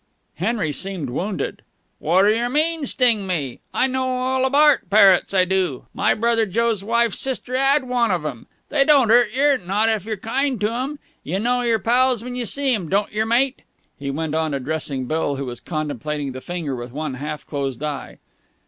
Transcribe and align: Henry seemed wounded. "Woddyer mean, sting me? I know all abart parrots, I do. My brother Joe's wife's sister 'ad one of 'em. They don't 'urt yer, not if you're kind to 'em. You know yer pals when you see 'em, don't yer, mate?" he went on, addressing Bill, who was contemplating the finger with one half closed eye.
Henry 0.37 0.71
seemed 0.71 1.11
wounded. 1.11 1.61
"Woddyer 1.99 2.49
mean, 2.49 2.87
sting 2.87 3.27
me? 3.27 3.59
I 3.71 3.85
know 3.85 4.07
all 4.07 4.45
abart 4.45 4.89
parrots, 4.89 5.31
I 5.31 5.45
do. 5.45 5.85
My 5.93 6.15
brother 6.15 6.47
Joe's 6.47 6.83
wife's 6.83 7.19
sister 7.19 7.55
'ad 7.55 7.83
one 7.83 8.09
of 8.09 8.25
'em. 8.25 8.47
They 8.69 8.83
don't 8.83 9.11
'urt 9.11 9.31
yer, 9.31 9.57
not 9.57 9.89
if 9.89 10.05
you're 10.05 10.17
kind 10.17 10.59
to 10.61 10.71
'em. 10.73 10.97
You 11.23 11.37
know 11.37 11.61
yer 11.61 11.77
pals 11.77 12.23
when 12.23 12.35
you 12.35 12.45
see 12.45 12.73
'em, 12.73 12.89
don't 12.89 13.11
yer, 13.13 13.27
mate?" 13.27 13.61
he 13.99 14.09
went 14.09 14.33
on, 14.33 14.55
addressing 14.55 15.05
Bill, 15.05 15.35
who 15.35 15.45
was 15.45 15.59
contemplating 15.59 16.31
the 16.31 16.41
finger 16.41 16.75
with 16.75 16.91
one 16.91 17.13
half 17.13 17.45
closed 17.45 17.83
eye. 17.83 18.17